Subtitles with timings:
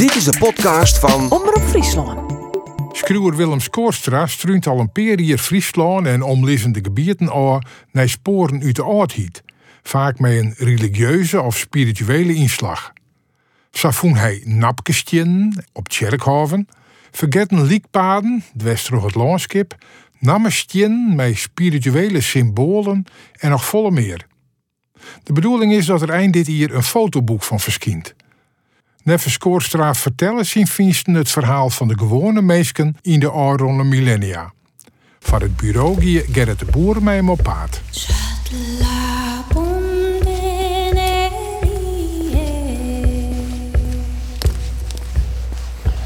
[0.00, 2.32] Dit is de podcast van Omroep Friesland.
[2.92, 7.62] Schreeuwer Willem Skoorstra struint al een jaar Friesland en omliggende gebieden aan
[7.92, 9.42] naar sporen uit de oudheid.
[9.82, 12.92] Vaak met een religieuze of spirituele inslag.
[13.70, 16.68] Zo voen hij napkestjen op Tjerkhoven,
[17.10, 19.74] vergeten liekpaden, dwars door het landschap,
[20.18, 23.04] nammestjen met spirituele symbolen
[23.38, 24.26] en nog volle meer.
[25.22, 28.14] De bedoeling is dat er eind dit hier een fotoboek van verschijnt.
[29.02, 34.52] Neffe Skoorstra vertellen zien vingsten het verhaal van de gewone mensen in de oude millennia.
[35.20, 37.80] Van het bureau Gerrit de Boer met hem op paard.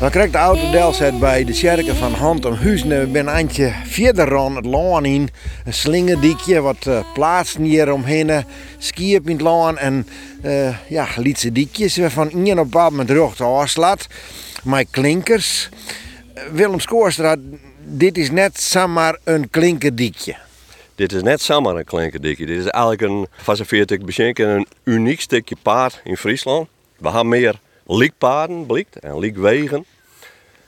[0.05, 2.89] Dan krijgt de auto Delzet bij de Sjerken van Hand om Huizen.
[2.89, 5.29] We zijn eindje verder aan het laan in.
[5.65, 8.45] Een slingerdiekje, wat uh, plaatsen hier omheen.
[8.79, 10.07] Skiën in het laan en
[10.43, 14.07] uh, ja, lietse diekjes waarvan een op bepaald moment rug afslaat.
[14.65, 15.69] Met klinkers.
[16.53, 17.37] Willem Skoorstra,
[17.85, 20.37] dit is net zomaar een klinkerdiekje.
[20.95, 22.47] Dit is net zomaar een klinkerdikje.
[22.47, 23.57] Dit is eigenlijk een, van
[23.91, 26.69] ik beschenken, een uniek stukje paard in Friesland.
[26.97, 29.85] We hebben meer liekpaden blikt en liekwegen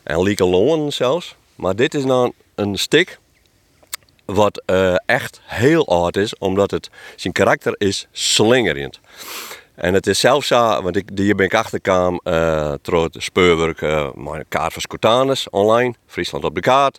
[0.06, 0.44] en lieke
[0.92, 1.34] zelfs.
[1.54, 3.18] Maar dit is nou een stik
[4.24, 9.00] wat uh, echt heel oud is, omdat het zijn karakter is slingerend.
[9.74, 14.08] En het is zelfs zo, want ik, hier ben ik achterkwam uh, door speurwerk, uh,
[14.14, 16.98] mijn kaart van Scotanus online, Friesland op de kaart.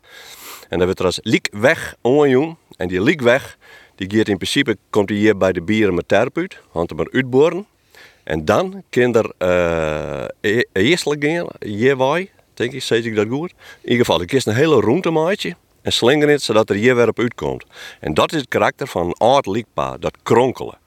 [0.70, 2.58] En dan wordt er als liekweg onjoen.
[2.78, 3.58] En die liekweg,
[3.96, 7.66] die gaat in principe, komt hier bij de bieren met therapeut, want hem uitboren.
[8.24, 10.26] En dan kan er uh,
[11.20, 11.98] gaan, hier
[12.58, 13.52] denk ik, zeg ik dat goed.
[13.82, 16.96] In ieder geval, ik kies een hele roente maatje en slinger het zodat er hier
[16.96, 17.66] weer op uitkomt.
[18.00, 20.78] En dat is het karakter van een oud liekpaard, dat kronkelen.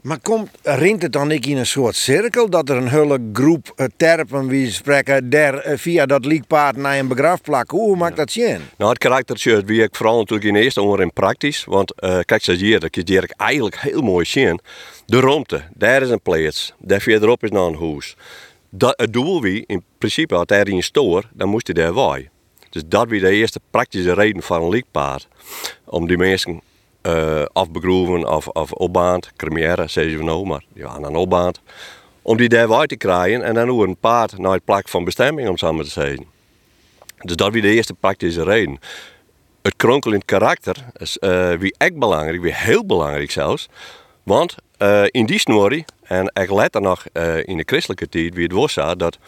[0.00, 3.72] Maar komt, rint het dan niet in een soort cirkel dat er een hele groep
[3.76, 7.78] uh, terpen wie spreken der uh, via dat liekpaard naar een begraf plakken?
[7.78, 8.60] Hoe maakt dat zien?
[8.76, 12.42] Nou, het karaktertje wie ik vooral natuurlijk in eerste onder in praktisch, want uh, kijk,
[12.42, 14.60] zoals hier, dat je ik eigenlijk heel mooi zien.
[15.06, 18.16] De romte, daar is een plaats, daar verderop is nog een huis.
[18.70, 22.28] Dat, doel wie, in principe, had hij in een stoor, dan moest hij daar waai.
[22.70, 25.28] Dus dat was de eerste praktische reden van een liekpaard.
[25.84, 26.60] Om die mensen
[27.02, 31.60] uh, afbegroeven of, of opbaand, cremière, zeggen we nou, maar ja, een opbaand.
[32.22, 35.48] Om die daar te krijgen en dan hoe een paard naar het plak van bestemming,
[35.48, 36.26] om maar te zeggen.
[37.18, 38.78] Dus dat was de eerste praktische reden.
[39.62, 43.68] Het kronkelend karakter is uh, wie echt belangrijk, wie heel belangrijk zelfs.
[44.22, 48.42] Want uh, in die snorie, en echt later nog uh, in de christelijke tijd, wie
[48.42, 49.18] het was, dat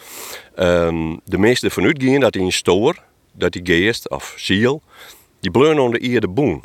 [0.59, 4.83] um, de meesten vanuit gingen dat in stoor, dat die geest of ziel,
[5.41, 6.65] die bleuren onder de boen.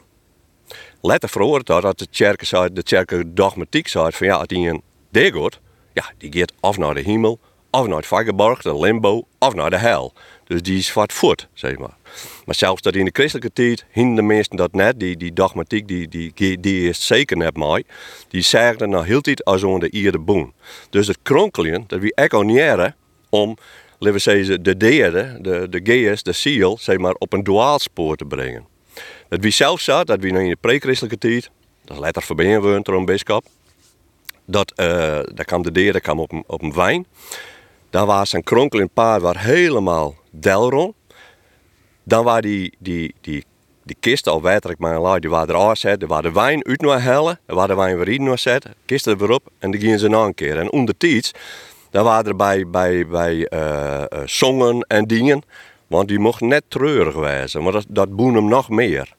[1.02, 4.70] Letter verhoord dat, dat de kerk zei, de kerk dogmatiek zei van ja, als die
[4.70, 5.60] een degot,
[5.94, 7.40] ja, die gaat of naar de hemel,
[7.70, 10.14] of naar het vageborg, de limbo, of naar de hel.
[10.44, 11.98] Dus die is wat voet, zeg maar.
[12.46, 15.88] Maar zelfs dat in de christelijke tijd hinden de meesten dat net, die, die dogmatiek,
[15.88, 17.84] die, die, die is zeker net mooi.
[18.28, 20.54] Die zeggen nou heel tijd als onder de ierde boen.
[20.90, 22.34] Dus het kronkelen, dat we echt
[23.30, 23.58] om,
[24.00, 28.26] laten we de derde, de, de geest, de ziel, zeg maar, op een dwaalspoor te
[28.26, 28.66] brengen.
[29.30, 31.50] Het wie zelf zat, dat wie in de pre-christelijke tijd,
[31.86, 33.16] dat is letter verbinden we een
[34.48, 34.88] dat, uh,
[35.34, 37.06] daar kwam de deur, dat kwam op een, op een wijn.
[37.98, 40.94] Daar was een kronkel in paard waar helemaal delron.
[42.04, 43.46] Dan waren die, die, die,
[43.84, 46.02] die kisten, al weet ik maar een die waren er gezet.
[46.02, 48.74] Er waren de wijn uit naar hellen, er waren de wijn weer in naar zetten,
[48.86, 50.58] kisten er weer op en die gingen ze nog een keer.
[50.58, 51.32] En onder tijd,
[51.90, 55.44] daar waren er bij, bij, bij uh, zongen en dingen.
[55.88, 59.14] Want die mocht net treurig wezen, maar dat, dat boen hem nog meer.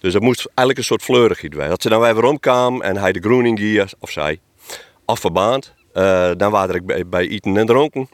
[0.00, 1.68] Dus dat moest eigenlijk een soort fleurigheid zijn.
[1.68, 4.40] Dat ze dan weer omkwam en hij de groening hier, of zij,
[5.04, 5.76] afverbaand.
[5.98, 8.08] Uh, dan waren ik bij, bij eten en dronken.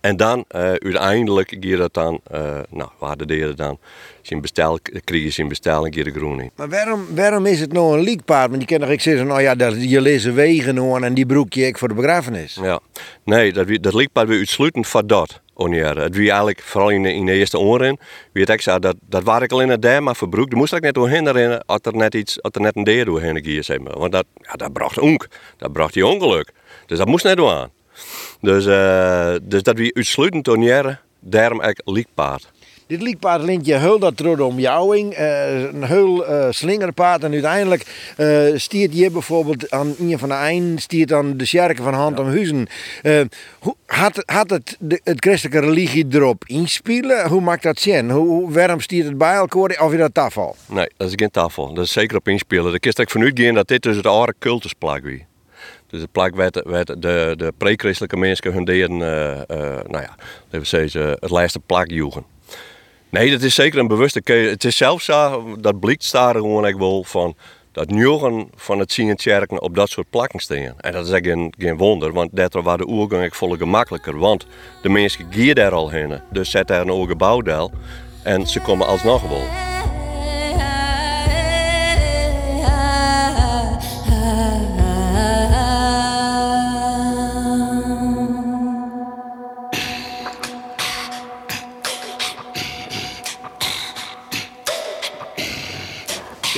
[0.00, 3.78] En dan uh, uiteindelijk ging dat dan, uh, nou, waar de dan,
[4.22, 6.50] zijn bestel, kreeg je zijn bestel een keer de groening.
[6.56, 8.50] Maar waarom, waarom is het nou een liekpaard?
[8.50, 11.26] Want je kan nog ik zeggen, nou ja, dat, je lezen wegen hoor en die
[11.26, 12.58] broekje ik voor de begrafenis.
[12.62, 12.80] Ja,
[13.24, 15.40] nee, dat, dat liekpaard weer uitsluitend van dat.
[15.54, 16.02] Onjaren.
[16.02, 17.98] Het wie eigenlijk, vooral in de, in de eerste oren,
[18.32, 20.50] wie het dat, dat waar ik al in het der maar verbroek.
[20.50, 23.04] Er moest ik net doorheen herinneren, als er net iets, als er net een deur
[23.04, 23.98] doorheen ging, zeg maar.
[23.98, 25.26] Want dat, ja, dat bracht onk,
[25.56, 26.52] dat bracht die ongeluk.
[26.90, 27.70] Dus dat moest net door aan.
[28.40, 32.50] Dus, uh, dus dat wie uitsluitend onjaren, daarom ik liekpaard.
[32.86, 37.24] Dit liekpaard lintje heel dat trode om jouwing, uh, een heel uh, slingerpaard.
[37.24, 41.84] En uiteindelijk uh, stiert je bijvoorbeeld aan een van de eind, stiert dan de sjerken
[41.84, 42.68] van Hand om Huizen.
[43.58, 47.28] hoe, had, had het de, het christelijke religie erop inspelen?
[47.28, 48.10] Hoe maakt dat zin?
[48.10, 50.56] Hoe, waarom stiert het bij elkaar of je dat tafel?
[50.66, 51.74] Nee, dat is geen tafel.
[51.74, 52.72] Dat is zeker op inspelen.
[52.72, 55.28] De kist ik vanuit gaan dat dit dus het oude cultusplak wie.
[55.90, 60.14] Dus het plak werd, werd de, de pre-christelijke mensen hun deden, uh, uh, nou ja,
[60.50, 62.24] even zeggen, het laatste plak joegen.
[63.08, 64.50] Nee, dat is zeker een bewuste keuze.
[64.50, 65.06] Het is zelfs
[65.58, 67.36] dat blijkt daar gewoon ik wel van
[67.72, 70.74] dat njogen van het zien kerken op dat soort plakken.
[70.76, 74.18] En dat is eigenlijk geen, wonder, want daardoor was de oergang volle gemakkelijker.
[74.18, 74.46] Want
[74.82, 76.20] de mensen gaan daar al heen.
[76.30, 77.70] Dus zet daar een oude gebouw
[78.22, 79.69] en ze komen alsnog wel.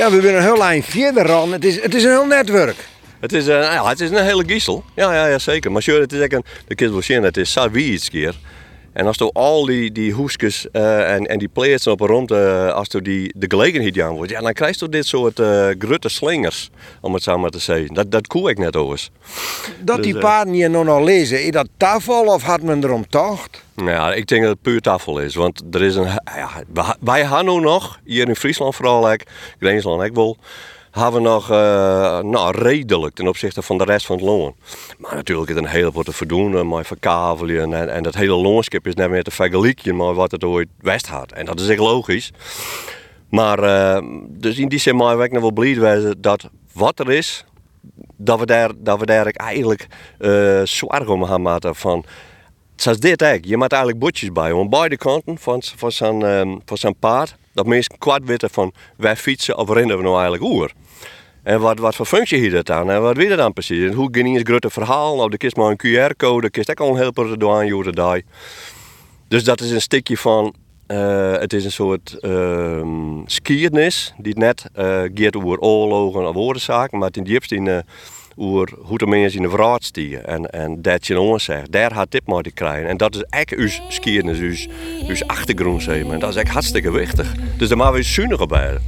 [0.03, 1.53] Ja, we zijn een heel lijn verder aan.
[1.53, 2.77] Het is, het is een heel netwerk.
[3.21, 4.85] Het is, uh, ja, het is een hele giesel.
[4.95, 5.73] Ja, ja, ja zeker.
[5.73, 8.35] Maar het is echt een, de kids wel zien, het is zo iets keer.
[8.93, 12.31] En als je al die, die hoesjes uh, en, en die plaatsen op een rond,
[12.31, 15.69] uh, als je die, de gelegenheid aan wordt, ja, dan krijg je dit soort uh,
[15.79, 17.95] grutte slingers, om het zo maar te zeggen.
[17.95, 19.09] Dat, dat koe ik net over.
[19.81, 23.09] Dat dus, die paarden je nog nog lezen, is dat tafel of had men erom
[23.09, 23.65] tocht?
[23.77, 25.35] Ja, ik denk dat het puur tafel is.
[25.35, 26.09] Want er is een.
[26.25, 26.51] Ja,
[27.01, 29.17] wij hebben nu nog, hier in Friesland vooral,
[29.59, 30.37] Greensland ook wel
[31.01, 31.57] hebben we nog uh,
[32.21, 34.55] nou, redelijk ten opzichte van de rest van het loon.
[34.99, 38.87] Maar natuurlijk is er een heleboel te verdoen met verkavelen en, en dat hele loonskip
[38.87, 41.33] is net meer te vergelijken met wat het ooit west had.
[41.33, 42.33] En dat is echt logisch.
[43.29, 47.45] Maar uh, dus in die zin mag ik nog wel blij dat wat er is,
[48.17, 49.87] dat we daar, dat we daar eigenlijk
[50.19, 52.05] uh, zwaar om gaan maken van...
[52.77, 53.51] Zoals dit eigenlijk.
[53.51, 54.55] Je maakt eigenlijk botjes bij.
[54.55, 57.37] Aan beide kanten van, van zijn, van paard.
[57.53, 60.73] Dat mensen kwart weten van wij fietsen of rennen we nou eigenlijk oer.
[61.43, 62.91] En wat, wat voor functie heeft dat dan?
[62.91, 63.95] En wat wil je dan precies?
[63.95, 65.17] Hoe ging je het grote verhaal?
[65.17, 68.23] Nou, de kist maar een QR-code, kist ook al een helper door aan
[69.29, 70.55] Dus dat is een stukje van,
[70.89, 72.87] uh, het is een soort uh,
[73.27, 77.79] skiernis die net uh, over oorlogen of oorzaken, maar in diepste in uh,
[78.37, 80.27] over hoe de mensen in de vraag stieren.
[80.27, 82.89] En, en dat je ons zegt, daar had dit maar te krijgen.
[82.89, 84.55] En dat is echt uw skiernis, uw,
[85.09, 87.35] uw achtergrond, En dat is echt hartstikke wichtig.
[87.57, 88.79] Dus daar maken we zuiniger bij.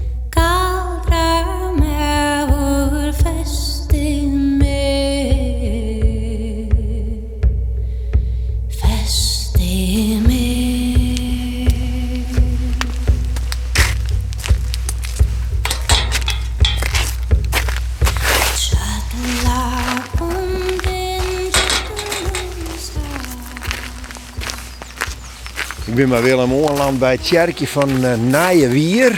[25.95, 27.91] Ik ben maar Willem Oorland bij het kerkje van
[28.31, 29.13] uh.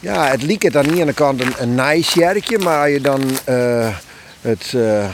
[0.00, 1.74] Ja, het liep het aan de ene kant een, een
[2.62, 3.96] maar als je dan uh,
[4.40, 5.08] het, uh,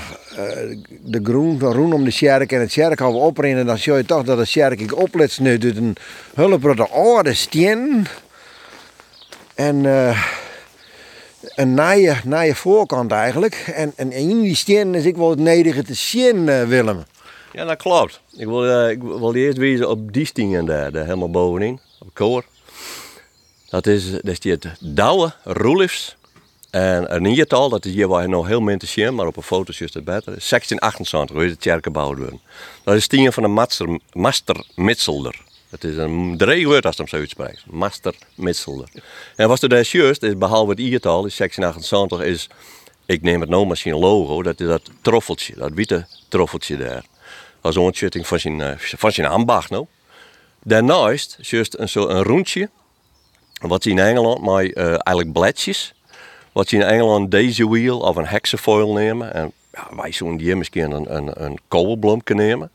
[1.03, 4.25] de groen, de groen om de sjerk en het sjerkhof oprennen, dan zie je toch
[4.25, 5.97] dat het sjerk oplet nu doet een
[6.35, 8.07] hulpbrotte oude steen.
[9.55, 9.85] En
[11.55, 13.73] een naaie, voorkant eigenlijk.
[13.75, 17.03] En, en in die steen is ik wel het nederige te zien, Willem.
[17.53, 18.21] Ja, dat klopt.
[18.37, 22.09] Ik wil, uh, ik wil eerst wijzen op die stingen daar, daar helemaal bovenin, op
[22.13, 22.45] koor.
[23.69, 26.17] Dat is, dat is het Douwe Roelifs.
[26.71, 29.37] En een niertal, dat is hier waar je nog heel min te zien, maar op
[29.37, 30.25] een foto is het beter.
[30.25, 32.41] 1628, hoe is het kerk gebouwd worden.
[32.85, 35.41] Dat is stien van een master, master Mitselder.
[35.69, 37.63] Het is een dreigwoord als je hem zo uitspreekt.
[37.67, 38.89] Master Mitselder.
[39.37, 42.49] En wat er daar juist is, behalve het iertal, is 1628, is,
[43.07, 47.05] ik neem het nou misschien logo, dat is dat troffeltje, dat witte troffeltje daar
[47.61, 49.71] als ontzetting van zijn, uh, van zijn ambacht.
[49.71, 49.87] Nou.
[50.63, 52.71] Daarnaast is juist een, zo een rondje,
[53.61, 55.95] wat ze in Engeland met uh, eigenlijk bladjes,
[56.53, 59.35] wat ze in Engeland deze wheel of een hexafoil nemen.
[59.35, 62.71] En ja, wij zo'n die misschien een, een, een koolblomke nemen.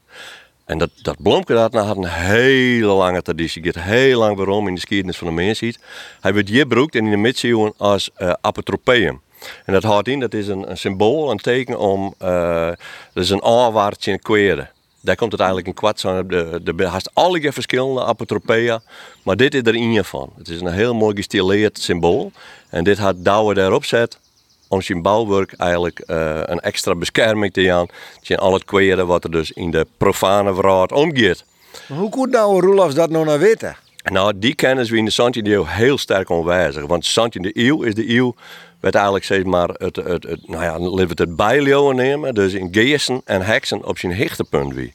[0.65, 3.61] En dat, dat blomke dat had een hele lange traditie.
[3.61, 5.79] Het heel lang waarom in de geschiedenis van de mensheid.
[6.21, 9.21] Hij werd hier gebruikt in de middeleeuwen als uh, apotropeum.
[9.65, 12.71] En dat houdt in, dat is een, een symbool, een teken om, uh,
[13.13, 14.69] dat is een aanwaartje in kweren.
[15.05, 16.01] Daar komt het eigenlijk in kwart.
[16.01, 18.81] De, de, de haast alle verschillende apotropea.
[19.23, 20.33] Maar dit is er een van.
[20.37, 22.31] Het is een heel mooi gestileerd symbool.
[22.69, 24.19] En dit had Douwe daarop zet
[24.67, 27.87] om zijn bouwwerk eigenlijk uh, een extra bescherming te gaan.
[28.21, 31.45] tegen al het kweren wat er dus in de profane verhaal omgeeft.
[31.87, 33.75] hoe kon Douwe Roelofs dat nou naar weten?
[34.11, 36.85] Nou, die kennis we in de 17e eeuw heel sterk onwijzig.
[36.85, 38.35] Want de 17e eeuw is de eeuw
[38.79, 42.33] werd eigenlijk steeds maar het, het, het, nou ja, het, het bijleeuwen nemen.
[42.33, 44.93] Dus in geesten en heksen op zijn hechtepunt wie.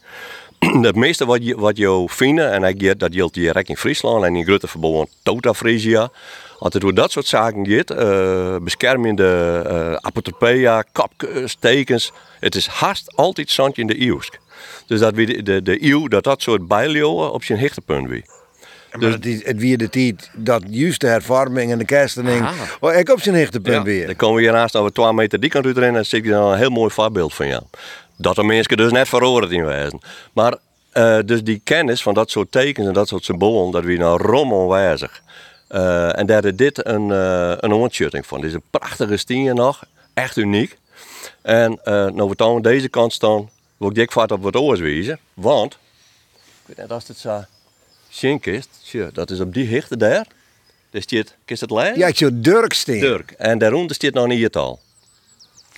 [0.82, 4.36] Het meeste wat je, wat je vindt, en ik dat geldt direct in Friesland en
[4.36, 6.10] in grote verbonden Tota Frisia.
[6.58, 12.12] Als het door dat soort zaken gaat, uh, beschermende uh, apotropea, kapkes, tekens.
[12.40, 14.38] Het is haast altijd zandje in de eeuwsk.
[14.86, 18.24] Dus dat we de, de, de eeuw, dat dat soort bijleeuwen op zijn hechtepunt wie.
[18.90, 22.40] Maar Dus het, is, het weer de tijd dat juist de hervorming en de kerstening
[22.42, 22.52] Ah.
[22.80, 24.06] oh, ik op zijn hichtepunt Ja, weer.
[24.06, 26.52] dan komen we hiernaast over 2 meter die kant uit erin en zie ik dan
[26.52, 27.62] een heel mooi voorbeeld van jou.
[28.16, 30.00] Dat de mensen dus net veroordeeld in wezen.
[30.32, 30.56] Maar
[30.92, 34.22] eh, dus die kennis van dat soort tekens en dat soort symbolen, dat we nou
[34.22, 35.22] rom onwijzig.
[35.68, 38.40] Eh, en daar is dit een, eh een ontschutting van.
[38.40, 39.82] Dit is een prachtige stien nog,
[40.14, 40.78] echt uniek.
[41.42, 44.56] En eh nou we dan aan deze kant staan, wil ik dik vaart op wat
[44.56, 45.18] oors wijzen.
[45.34, 45.78] Want, ik
[46.66, 47.44] weet net als het zo
[48.10, 50.26] zink is, tja, dat is op die hichte daar.
[50.90, 51.98] Daar staat, kist het lezen?
[51.98, 53.00] Ja, ik zou Dirk steen.
[53.00, 53.30] Dirk.
[53.30, 54.80] En daaronder staat nog niet het al.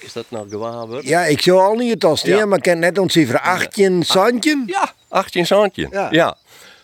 [0.01, 1.05] Is dat nou gewaar?
[1.05, 2.47] Ja, ik zou al niet het al steen, Ja.
[2.47, 4.63] maar ik ken net ontcijferen 18 Santje.
[4.67, 5.89] Ja, 18 zandje.
[5.91, 6.09] Ja.
[6.11, 6.37] Ja.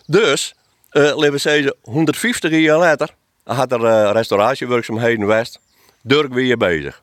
[0.05, 0.53] Dus,
[0.89, 3.09] eh laten zeggen, 150 jaar later
[3.43, 5.59] had er eh restauratiewerkzaamheden West.
[6.01, 7.01] Dirk weer bezig.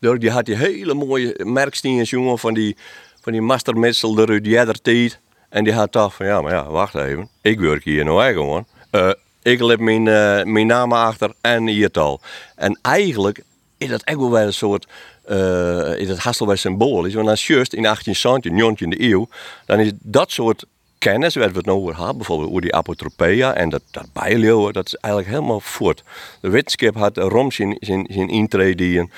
[0.00, 2.76] Dirk die had die hele mooie merkstiens, jongen, van die,
[3.20, 5.18] van die mastermetsel jeder tijd.
[5.48, 7.28] En die had toch van, ja, maar ja, wacht even.
[7.40, 8.66] Ik werk hier nou echt gewoon.
[8.90, 9.10] Eh,
[9.42, 12.20] ik heb mijn, eh, mijn naam achter en hier al.
[12.54, 13.42] En eigenlijk
[13.78, 14.86] is dat echt wel wel een soort,
[15.24, 17.14] eh is dat haast wel symbolisch.
[17.14, 19.28] Want als juist in 18 de eeuw,
[19.66, 20.64] dan is dat soort
[20.98, 24.72] kennis, waar we het nou over hebben, bijvoorbeeld over die apotropea en dat, dat bijleeuwen,
[24.72, 26.02] dat is eigenlijk helemaal voort.
[26.40, 29.10] De wetenschap had rond zijn, zijn, zijn intrede in.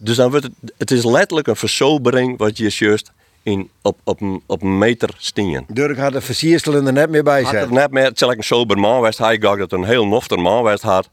[0.00, 3.12] Dus dan wordt het, het is letterlijk een versobering wat je juist
[3.48, 5.64] in, op, op, een, op een meter stien.
[5.68, 7.76] Dirk had de versiersel er net meer bij Had het zetten.
[7.76, 10.38] net meer, het zal ik een sober man was, hij gaf dat een heel nofter
[10.38, 11.08] man was had.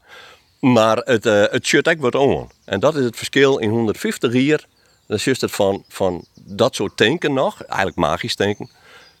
[0.60, 2.48] Maar het, eh het shirt ook wat aan.
[2.64, 4.64] En dat is het verschil in 150 jaar.
[5.06, 8.70] Dat is juist het van, van dat soort tanken nog, eigenlijk magisch tanken.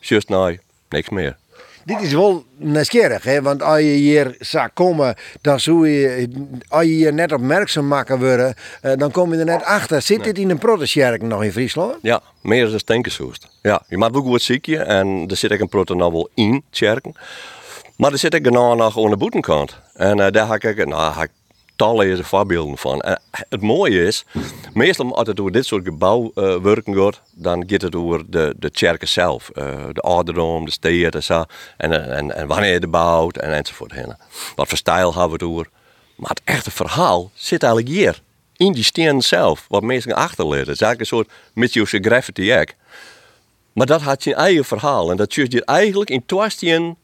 [0.00, 0.58] Juist nou,
[0.88, 1.36] niks meer.
[1.86, 3.42] Dit is wel nieuwsgierig, hè?
[3.42, 6.28] want als je hier zou komen, dan zou je,
[6.68, 10.02] als je hier net opmerkzaam maken worden, eh, dan kom je er net achter.
[10.02, 11.94] Zit dit in een protestjerk nog in Friesland?
[12.02, 13.48] Ja, meer dan tankensoest.
[13.62, 17.14] Ja, je maakt ook goed ziekje en er zit ook een proton wel in, tjerken.
[17.96, 19.80] Maar er zit nou nog aan de boetenkant.
[19.94, 21.30] En eh, daar heb ik, nou, heb ik
[21.76, 23.04] talloze voorbeelden van.
[23.30, 24.24] Het mooie is,
[24.74, 28.54] meestal als het over dit soort gebouw eh, werken gaat, dan gaat het over de,
[28.58, 29.48] de kerken zelf.
[29.48, 31.44] Eh, de ouderdom, de steden en zo.
[31.76, 33.92] En, en, wanneer je het bouwt en enzovoort.
[33.92, 34.18] En,
[34.54, 35.68] wat voor stijl hebben we het over.
[36.16, 38.22] Maar het echte verhaal zit eigenlijk hier.
[38.56, 40.58] In die steen zelf, wat mensen achterlaten.
[40.58, 42.68] Het is eigenlijk een soort Mitchellse graffiti ook.
[43.72, 45.10] Maar dat had zijn eigen verhaal.
[45.10, 46.96] En dat hier eigenlijk in Twastien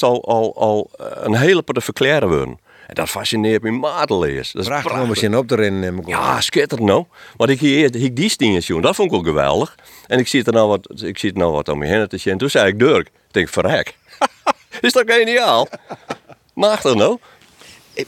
[0.00, 2.58] al, al, al een hele te verklaren worden.
[2.88, 4.52] En dat fascineert me maateleers.
[4.52, 5.16] Dat is Prachtig om prachtig.
[5.16, 5.94] eens in op te rennen.
[5.94, 6.02] aan.
[6.06, 7.04] Ja, schitterend nou.
[7.36, 9.74] Want ik hier ik die stien jongen, dat vond ik ook geweldig.
[10.06, 12.32] En ik zie er nou wat, ik er nou wat om me heen te zien.
[12.32, 13.96] En toen zei ik Dirk, ik denk verrek.
[14.80, 15.68] is dat geniaal?
[16.54, 17.18] Mag dat nou?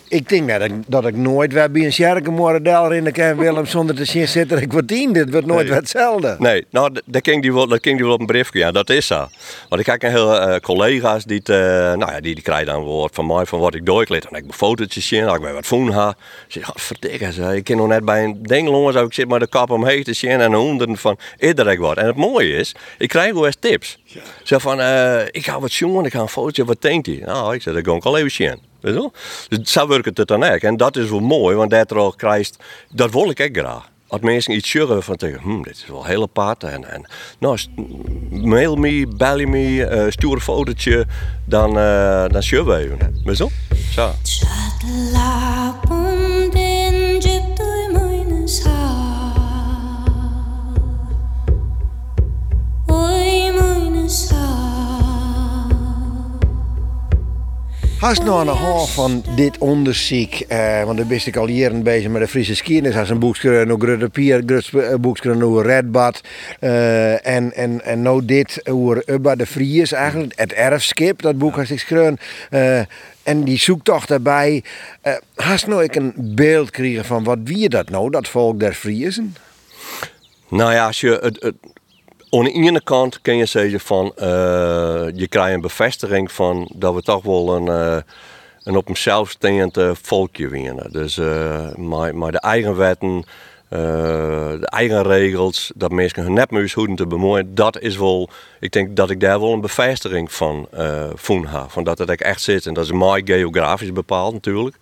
[0.08, 3.66] Ik, denk dat ik, dat ik nooit weer bij een Sjerkenmoordel in de Ken Willem
[3.66, 4.62] zonder te zien zitten.
[4.62, 5.76] Ik word tien, dit wordt nooit Nee.
[5.76, 6.36] hetzelfde.
[6.38, 8.58] Nee, nou, dat ging die wel, dat ging die wel op een briefje.
[8.58, 9.26] Ja, dat is zo.
[9.68, 12.82] Want ik heb een heel eh, collega's die, eh, nou ja, die, die krijgen dan
[12.82, 14.02] woord van mij van wat ik doe.
[14.02, 16.14] Ik liet dan ik mijn fotootjes zien, als ik bij wat voen ha.
[16.46, 19.38] Ze zeggen, verdikke ze, ik kan nog net bij een ding zo ik zit maar
[19.38, 21.96] de kap omheen te zien en honderden van iedereen wat.
[21.96, 23.98] En het mooie is, ik krijg wel eens tips.
[24.42, 27.22] Zo van, eh, ik ga wat jongen, ik ga een fotootje, wat denkt hij?
[27.24, 28.69] Nou, ik zeg, dat ga ik al even zien.
[28.80, 29.10] Weet je?
[29.48, 30.60] Dus zo werkt het dan ook.
[30.60, 32.56] En dat is wel mooi, want daardoor krijgt,
[32.90, 33.88] dat wil ik ook graag.
[34.06, 36.64] Als mensen iets zeggen van tegen, hm, dit is wel heel apart.
[36.64, 37.08] En, en
[37.38, 37.58] nou,
[38.30, 41.06] mail me, bel me, eh, stuur een fotootje,
[41.44, 42.98] dan, uh, dan we even.
[43.24, 43.50] Weet je wel?
[43.90, 44.12] Zo.
[58.00, 61.82] Hast nou aan de hand van dit onderzoek, eh, want daar ben ik al jaren
[61.82, 64.42] bezig met de Friese geschiedenis, als een boekje over Grudde Pier,
[64.72, 66.20] een boekje over Redbad,
[66.60, 71.54] eh, en, en, en nou dit over Ubba de Vries eigenlijk, het erfskip, dat boek
[71.56, 72.18] had ik geschreven,
[72.50, 72.78] eh,
[73.22, 74.64] en die zoektocht daarbij.
[75.00, 78.72] Eh hast nou ik een beeld gekregen van wat wie dat nou, dat volk der
[78.72, 79.36] Friesen?
[80.48, 81.54] Nou ja, als je het, het,
[82.30, 84.26] aan de ene kant kun je zeggen van, eh,
[85.14, 88.02] je krijgt een bevestiging van dat we toch wel een, eh,
[88.62, 90.92] een op zichzelf staand eh, volkje winnen.
[90.92, 93.24] Dus eh, maar, maar de eigen wetten,
[93.68, 98.28] de eigen regels, dat mensen hun nepmuis hoeden te bemoeien, dat is wel,
[98.60, 101.70] ik denk dat ik daar wel een bevestiging van uh, heb.
[101.70, 102.66] Van dat het echt zit.
[102.66, 104.76] En dat is mooi geografisch bepaald natuurlijk.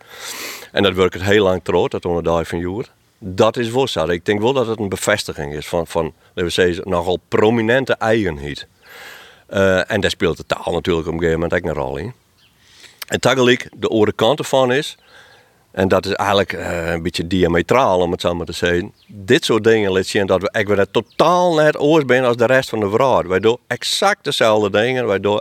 [0.73, 2.89] En dat werkt het heel lang trots, dat onder van Joer.
[3.19, 4.07] Dat is zo.
[4.09, 8.67] Ik denk wel dat het een bevestiging is van, van zeggen, nogal prominente eigenheid.
[9.51, 12.13] Uh, en daar speelt de taal natuurlijk op een gegeven moment ook een rol in.
[13.07, 14.97] En tegelijk, de andere kant ervan is,
[15.71, 18.93] En dat is eigenlijk eh, een beetje diametraal, om het zo maar te zeggen.
[19.07, 22.47] Dit soort dingen laat zien dat we ik weer totaal net oors zijn als de
[22.47, 23.27] rest van de wereld.
[23.27, 25.07] Wij doen exact dezelfde dingen.
[25.07, 25.41] Wij doen,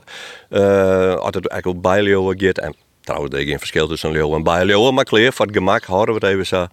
[0.49, 4.93] uh, het eigenlijk op bijleeuwen en trouwens, er is geen verschil tussen leeuw en bijleeuwen,
[4.93, 6.69] maar kleer, voor het gemak houden we het even.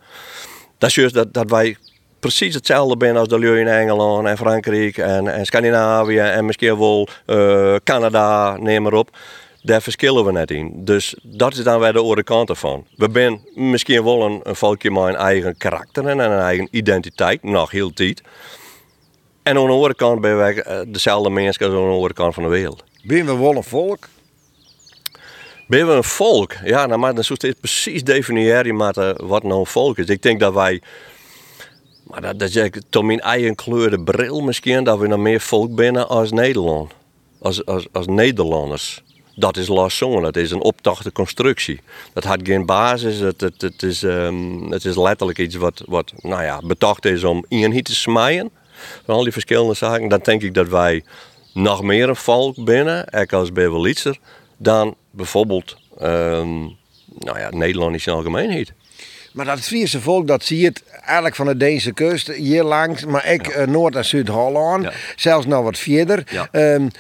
[0.84, 1.76] Dat is juist dat, wij
[2.20, 7.08] precies hetzelfde zijn als de leeuw in Engeland en Frankrijk en, Scandinavië en misschien wel
[7.26, 9.16] uh, Canada, neem maar op
[9.62, 10.72] daar verschillen we net in.
[10.74, 12.86] Dus dat is dan weer de andere kant ervan.
[12.96, 17.42] We zijn misschien wel een, een volkje met een eigen karakter en een eigen identiteit,
[17.42, 18.22] nog heel tijd.
[19.42, 22.34] En aan de andere kant ben wij eh, dezelfde mensen als aan de andere kant
[22.34, 22.84] van de wereld.
[23.02, 24.08] Ben we wel een volk?
[25.66, 26.52] Ben we een volk?
[26.64, 28.94] Ja, nou, maar dan zou je precies definiëren maar,
[29.26, 30.06] wat nou een volk is.
[30.06, 30.82] Ik denk dat wij,
[32.02, 35.40] maar dat, zeg ik tot mijn eigen kleur de bril misschien, dat we nog meer
[35.40, 36.92] volk binnen als Nederland.
[37.38, 39.02] Als, als, als Nederlanders
[39.36, 40.20] dat is lastig.
[40.20, 41.80] Dat is een optachte constructie.
[42.12, 43.18] Dat had geen basis.
[43.18, 47.24] Het, het, het, is, um, het is letterlijk iets wat, wat nou ja, bedacht is
[47.24, 48.50] om in te smaaien.
[49.04, 50.08] Van al die verschillende zaken.
[50.08, 51.04] Dan denk ik dat wij
[51.52, 54.18] nog meer een volk binnen, ik als Beverlitzer,
[54.56, 56.76] dan bijvoorbeeld um,
[57.18, 58.72] nou ja, Nederland is in algemeenheid.
[59.32, 63.04] Maar dat Friese volk, dat zie je het eigenlijk van de Deense kust hier langs,
[63.04, 63.60] maar ik ja.
[63.60, 64.92] uh, Noord- en Zuid-Holland, ja.
[65.16, 66.26] zelfs nog wat verder.
[66.30, 66.74] Ja.
[66.74, 66.90] Um,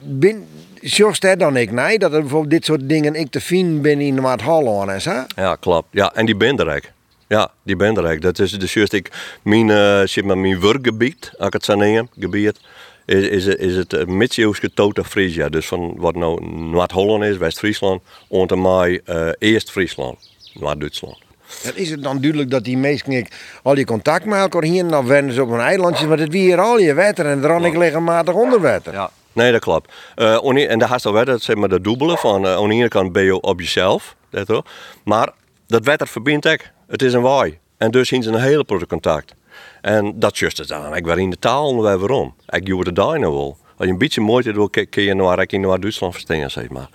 [0.00, 0.46] bin,
[0.80, 4.20] Just dan ik nee, dat er bijvoorbeeld dit soort dingen ik te vinden ben in
[4.20, 5.24] wat Holland en zo?
[5.36, 5.86] Ja, klopt.
[5.90, 6.92] Ja, en die ben er eigenlijk.
[7.26, 8.36] Ja, die ben er eigenlijk.
[8.36, 9.10] Dat is dus juist ik,
[9.42, 12.60] mijn, uh, mijn werkgebied, als ik het zo neem, gebied,
[13.04, 15.48] is, is, is het uh, Midzeeuwse Tota Friesia.
[15.48, 20.18] Dus van wat nou Noord-Holland is, West-Friesland, onder mij uh, Eerst-Friesland,
[20.54, 21.18] Noord-Duitsland.
[21.64, 23.26] En is het dan duidelijk dat die mensen
[23.62, 26.60] al die contact met elkaar hier, dan wennen ze op een eilandje, maar het weer
[26.60, 28.92] al je water en dan ik regelmatig onder water.
[28.92, 29.92] Ja, Nee, dat klopt.
[30.16, 32.88] Uh, en daar gaat al wel zeg maar, de dubbele van uh, aan de ene
[32.88, 34.64] kant ben je op jezelf, dat
[35.04, 35.32] maar
[35.66, 36.72] dat wetter verbindt ik.
[36.86, 37.58] Het is een waai.
[37.76, 39.34] En dus zien ze een hele grote contact.
[39.82, 40.96] En dat juist het dan.
[40.96, 42.34] Ik ben in de taal en waarom.
[42.48, 43.56] Ik doe het daar nou wel.
[43.76, 46.88] Als je een beetje moeite doet, kun je naar, in naar Duitsland verstaan, zeg maar.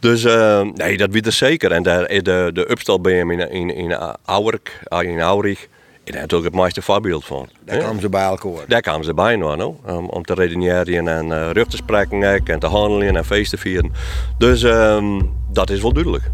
[0.00, 1.72] Dus uh, nee, dat weet er zeker.
[1.72, 3.92] En de, de, de upstal bij hem in, in, in
[4.24, 5.68] Aurich, in Aurich
[6.04, 7.48] daar heb ook het mooiste voorbeeld van.
[7.64, 8.64] Daar kwamen ze bij elkaar.
[8.68, 9.80] Daar kwamen ze bij nou, no?
[9.86, 13.58] om, om te redeneren en uh, rug te spreken en te handelen en feest te
[13.58, 13.92] vieren.
[14.38, 16.30] Dus um, dat is wel duidelijk.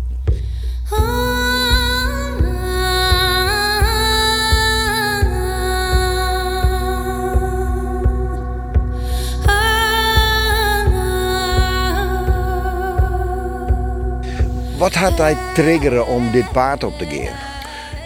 [14.79, 17.37] Wat had hij triggeren om dit paard op te gaan?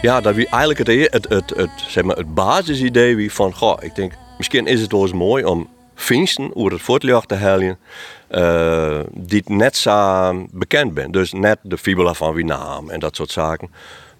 [0.03, 3.77] Ja, dat we eigenlijk het, het, het, het, zeg maar, het basisidee wie van, goh,
[3.81, 7.79] ik denk, misschien is het wel eens mooi om Finsten over het voortlicht te halen,
[8.31, 11.11] uh, die net zo bekend ben.
[11.11, 13.71] Dus net de fibula van Wienaam en dat soort zaken.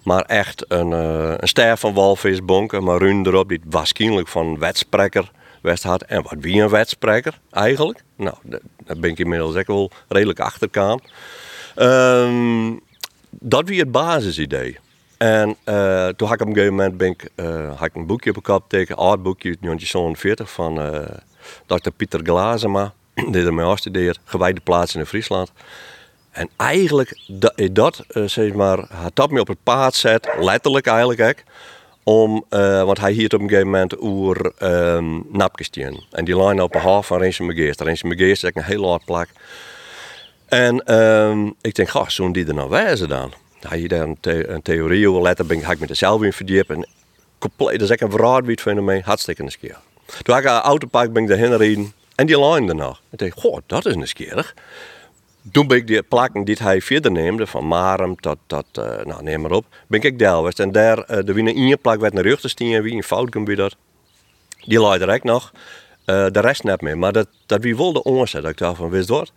[0.03, 5.31] Maar echt een, uh, een ster van walvisbonken, maar run erop, die waarschijnlijk van wetspreker
[5.61, 6.01] West had.
[6.01, 8.03] En wat wie een wetspreker eigenlijk?
[8.15, 10.99] Nou, daar ben ik inmiddels ook wel redelijk achterkaan.
[11.75, 12.81] Um,
[13.29, 14.77] dat wie het basisidee.
[15.17, 18.43] En uh, toen had ik op een gegeven moment uh, had ik een boekje op
[18.43, 21.01] kop tegen, een oud boekje uit 1940 van uh,
[21.65, 21.89] Dr.
[21.89, 22.93] Pieter Glazema,
[23.31, 25.51] die er mee studeert, gewijde plaatsen in Friesland.
[26.31, 31.43] En eigenlijk, dat, dat zeg maar, had dat me op het paard zet, letterlijk eigenlijk
[32.03, 36.03] om, want hij hield op een gegeven moment over um, napkestien.
[36.11, 37.81] En die line op een half van Rensje Megeest.
[37.81, 39.27] Rensje Megeest is een heel hard plak.
[40.53, 43.33] En um, ik denk, goh, zo'n die er nou wijzen dan?
[43.61, 46.69] had je daar een, een theorie over letten, ben ik, ik me er in verdiept.
[46.69, 46.87] En
[47.37, 49.77] compleet, dat is echt een verraadwiet fenomeen, hartstikke keer.
[50.21, 52.97] Toen had ik een autopark ben ik daarheen gereden en die line erna.
[53.11, 54.53] Ik dacht, goh, dat is nieuwsgierig.
[55.51, 59.23] Toen ben ik die plakken die hij verder neemde, van Marem tot, tot uh, nou
[59.23, 60.59] neem maar op, ben ik Delwest.
[60.59, 63.75] En daar, uh, de wie een plak werd naar Ruchterstien, wie een fout wie dat.
[64.65, 65.51] Die lag direct nog.
[66.05, 66.97] Uh, de rest net meer.
[66.97, 68.41] Maar dat, dat wie wilde onzet.
[68.41, 69.31] Dat ik dacht van, wist wat?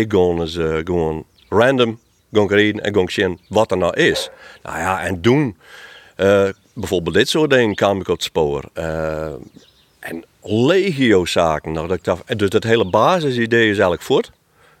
[0.00, 1.98] Ik ga eens gewoon random
[2.32, 4.30] Gon reden en gon zien wat er nou is.
[4.62, 5.56] Nou ja, en toen,
[6.16, 8.64] uh, bijvoorbeeld dit soort dingen, kwam ik op het spoor.
[8.74, 9.32] Uh,
[9.98, 11.72] en legio zaken.
[11.72, 14.32] Nou, dat ik dacht, dus het hele basisidee is eigenlijk voort.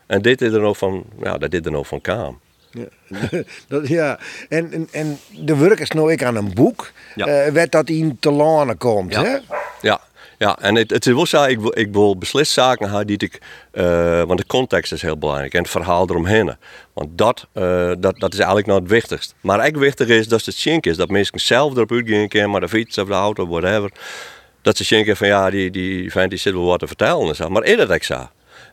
[0.06, 2.40] En dit is er nog van, ja, dat dit er nog van kwam.
[2.70, 2.88] Ja,
[3.68, 4.18] dat, ja.
[4.48, 6.92] En, en, en de werk is nou ik aan een boek.
[7.14, 7.46] Ja.
[7.46, 9.12] Uh, werd dat in te lanen komt.
[9.12, 9.22] Ja.
[9.22, 9.36] Hè?
[9.80, 10.00] Ja,
[10.38, 13.40] ja, en het, het zo, ik, ik wil beslist zaken hebben die ik,
[13.72, 16.56] uh, want de context is heel belangrijk en het verhaal eromheen.
[16.92, 19.34] Want dat, uh, dat, dat is eigenlijk nou het wichtigst.
[19.40, 22.60] Maar ook wichtig is dat het schenk is, dat mensen zelf erop uitgaan kunnen, maar
[22.60, 23.90] de fiets of de auto, whatever.
[24.62, 27.36] Dat ze schenken van ja, die, die vent die zit wel wat te vertellen en
[27.36, 27.48] zo.
[27.48, 28.28] Maar is dat ik zo?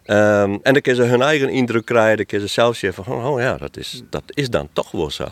[0.05, 3.13] Um, en dan kunnen ze hun eigen indruk krijgen, dan kunnen ze zelf zeggen van
[3.13, 5.27] oh, oh ja, dat is, dat is dan toch wel zo.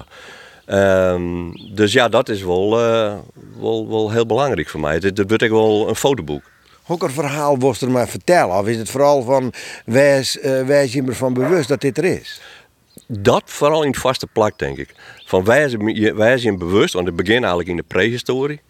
[0.71, 3.13] Ehm, dus ja, dat is wel, eh,
[3.59, 4.99] wel, wel heel belangrijk voor mij.
[4.99, 6.43] Dit wordt ik wel een fotoboek.
[6.81, 8.57] Hoe een verhaal was er maar vertellen?
[8.57, 9.53] Of is het vooral van,
[9.85, 12.41] wees, uh, wees je ervan bewust dat dit er is?
[13.07, 14.93] Dat vooral in het vaste plak, denk ik.
[15.25, 18.61] Van wij zijn, wij zijn bewust, want het begint eigenlijk in de prehistorie.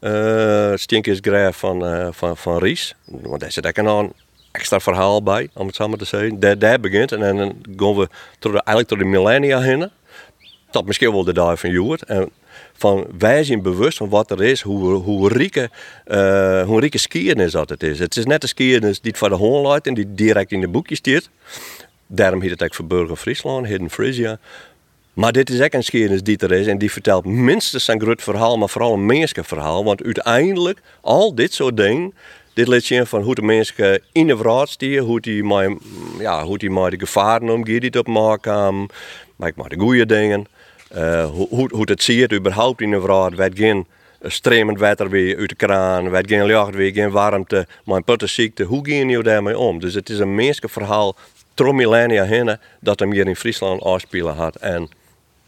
[0.00, 2.94] Uh, Stinkisgraaf van, uh, van, van Ries.
[3.04, 4.12] Want daar zit ook een
[4.52, 6.40] extra verhaal bij, om het zo maar te zeggen.
[6.40, 9.90] Daar, daar begint en dan gaan we tot de, eigenlijk tot de millennia heen.
[10.76, 12.02] Dat misschien wel de dag van Joert.
[12.02, 12.30] En
[12.72, 15.70] van wij zijn bewust van wat er is, hoe, hoe, rieke,
[16.06, 17.98] uh, hoe rieke skiernis dat het is.
[17.98, 20.60] Het is net de skiernis die het voor de hoorn leidt en die direct in
[20.60, 21.28] de boekje staat.
[22.06, 24.38] Daarom heet het ook voor Burger Friesland, Hidden Frisia.
[25.12, 28.22] Maar dit is ook een geschiedenis die er is en die vertelt minstens een groot
[28.22, 29.84] verhaal, maar vooral een menselijk verhaal.
[29.84, 32.14] Want uiteindelijk, al dit soort dingen,
[32.54, 35.78] dit laat zien van hoe de mensen in de wereld staan, hoe die met,
[36.18, 38.86] ja, hoe die met de gevaren omgaan die op maken,
[39.36, 40.46] maar maar de goede dingen.
[40.94, 43.86] Uh, hoe, hoe het ziet überhaupt in de wereld, werd geen
[44.22, 48.62] stremend water weer uit de kraan, werd geen lucht weer, geen warmte, maar een puttenziekte.
[48.62, 49.80] Hoe gaan je daarmee om?
[49.80, 51.16] Dus het is een menselijk verhaal,
[51.54, 54.56] trom millennia heen, dat hem hier in Friesland afspelen had.
[54.56, 54.88] En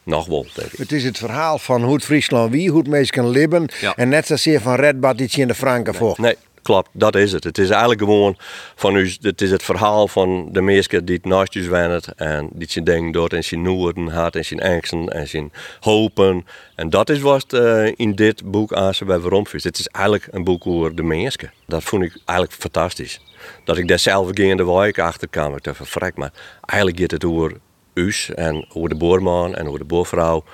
[0.03, 0.79] nog wel, denk ik.
[0.79, 3.69] Het is het verhaal van hoe het Friesland wie, hoe het mensen kan leven.
[3.97, 6.17] En net zozeer van Red iets in de Franken voor.
[6.21, 7.45] Nee, klopt, dat is het.
[7.45, 8.37] Het is eigenlijk gewoon
[8.75, 11.73] van u, het is het verhaal van de mensen die het naast u
[12.17, 16.47] en die zijn dingen doet en zijn noorden had en zijn angsten en zijn hopen.
[16.75, 19.65] En dat is wat uh, in dit boek aan ze bij Veromfus.
[19.65, 21.53] Het is eigenlijk een boek over de mensen.
[21.67, 23.21] Dat vond ik eigenlijk fantastisch.
[23.65, 25.57] Dat ik daar zelf in de wijk achter kwam.
[25.57, 26.33] Ik dacht van, maar
[26.67, 27.53] eigenlijk gaat het over
[27.95, 30.45] us en over de boorman en over de boorvrouw.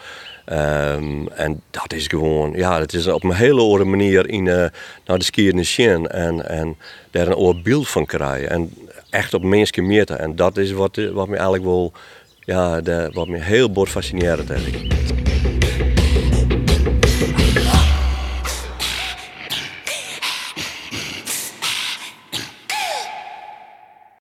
[0.53, 4.67] Um, en dat is gewoon, ja, het is op een hele andere manier in, uh,
[5.07, 6.77] naar de skiën zien en, en
[7.11, 8.51] daar een oor beeld van krijgen.
[8.51, 8.73] En
[9.11, 10.19] echt op mensen meten.
[10.19, 11.93] En dat is wat, wat me eigenlijk wel,
[12.41, 15.24] ja, de, wat me heel bord fascineert eigenlijk.